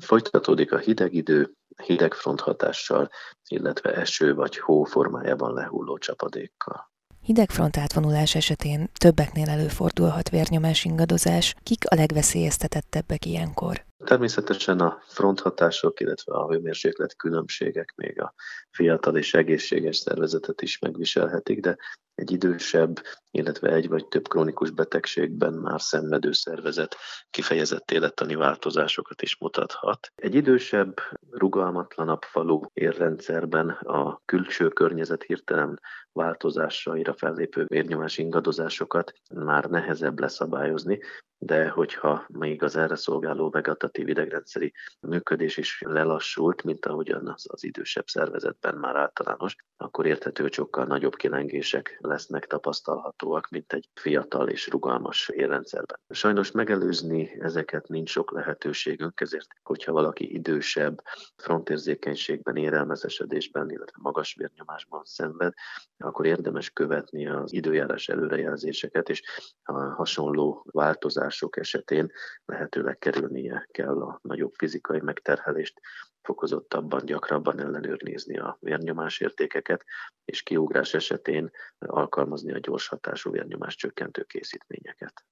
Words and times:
Folytatódik 0.00 0.72
a 0.72 0.78
hideg 0.78 1.14
idő, 1.14 1.52
hideg 1.82 2.14
fronthatással, 2.14 3.08
illetve 3.48 3.94
eső 3.94 4.34
vagy 4.34 4.58
hó 4.58 4.84
formájában 4.84 5.54
lehulló 5.54 5.98
csapadékkal. 5.98 6.90
Hidegfront 7.20 7.76
átvonulás 7.76 8.34
esetén 8.34 8.90
többeknél 8.98 9.48
előfordulhat 9.48 10.28
vérnyomás 10.28 10.84
ingadozás. 10.84 11.54
Kik 11.62 11.84
a 11.90 11.94
legveszélyeztetettebbek 11.94 13.24
ilyenkor? 13.26 13.84
Természetesen 14.04 14.80
a 14.80 14.98
fronthatások, 15.06 16.00
illetve 16.00 16.34
a 16.34 16.48
hőmérséklet 16.50 17.16
különbségek 17.16 17.92
még 17.96 18.20
a 18.20 18.34
fiatal 18.70 19.16
és 19.16 19.34
egészséges 19.34 19.96
szervezetet 19.96 20.62
is 20.62 20.78
megviselhetik, 20.78 21.60
de 21.60 21.76
egy 22.18 22.30
idősebb, 22.30 23.02
illetve 23.30 23.72
egy 23.72 23.88
vagy 23.88 24.06
több 24.06 24.28
krónikus 24.28 24.70
betegségben 24.70 25.52
már 25.52 25.80
szenvedő 25.80 26.32
szervezet 26.32 26.96
kifejezett 27.30 27.90
élettani 27.90 28.34
változásokat 28.34 29.22
is 29.22 29.38
mutathat. 29.38 30.12
Egy 30.14 30.34
idősebb, 30.34 30.94
rugalmatlanabb 31.30 32.22
falu 32.22 32.60
érrendszerben 32.72 33.68
a 33.70 34.20
külső 34.24 34.68
környezet 34.68 35.22
hirtelen 35.22 35.80
változásaira 36.12 37.14
fellépő 37.14 37.64
vérnyomás 37.66 38.18
ingadozásokat 38.18 39.12
már 39.34 39.64
nehezebb 39.64 40.20
leszabályozni, 40.20 41.00
de 41.38 41.68
hogyha 41.68 42.24
még 42.28 42.62
az 42.62 42.76
erre 42.76 42.96
szolgáló 42.96 43.50
vegetatív 43.50 44.08
idegrendszeri 44.08 44.72
működés 45.00 45.56
is 45.56 45.82
lelassult, 45.86 46.62
mint 46.62 46.86
ahogyan 46.86 47.28
az, 47.28 47.46
az 47.48 47.64
idősebb 47.64 48.06
szervezetben 48.06 48.74
már 48.74 48.96
általános, 48.96 49.56
akkor 49.76 50.06
érthető 50.06 50.48
sokkal 50.50 50.84
nagyobb 50.84 51.14
kilengések 51.14 51.98
lesznek 52.08 52.46
tapasztalhatóak, 52.46 53.48
mint 53.48 53.72
egy 53.72 53.88
fiatal 53.94 54.48
és 54.48 54.68
rugalmas 54.68 55.28
érrendszerben. 55.28 55.98
Sajnos 56.08 56.50
megelőzni 56.50 57.36
ezeket 57.40 57.88
nincs 57.88 58.10
sok 58.10 58.32
lehetőségünk, 58.32 59.20
ezért, 59.20 59.46
hogyha 59.62 59.92
valaki 59.92 60.34
idősebb, 60.34 61.02
frontérzékenységben, 61.36 62.56
érelmezesedésben, 62.56 63.70
illetve 63.70 63.96
magas 64.00 64.34
vérnyomásban 64.34 65.04
szenved, 65.04 65.52
akkor 65.96 66.26
érdemes 66.26 66.70
követni 66.70 67.26
az 67.26 67.52
időjárás 67.52 68.08
előrejelzéseket, 68.08 69.08
és 69.08 69.22
a 69.62 69.72
hasonló 69.72 70.66
változások 70.70 71.56
esetén 71.56 72.12
lehetőleg 72.44 72.98
kerülnie 72.98 73.68
kell 73.70 74.02
a 74.02 74.18
nagyobb 74.22 74.52
fizikai 74.54 75.00
megterhelést, 75.00 75.80
fokozottabban, 76.22 77.04
gyakrabban 77.04 77.60
ellenőrizni 77.60 78.38
a 78.38 78.56
vérnyomás 78.60 79.20
értékeket, 79.20 79.84
és 80.24 80.42
kiugrás 80.42 80.94
esetén 80.94 81.50
alkalmazni 81.98 82.52
a 82.52 82.58
gyors 82.58 82.88
hatású 82.88 83.30
vérnyomás 83.30 83.76
csökkentő 83.76 84.22
készítményeket. 84.22 85.24